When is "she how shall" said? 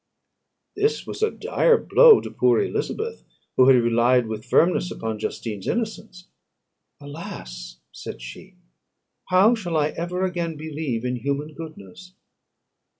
8.19-9.77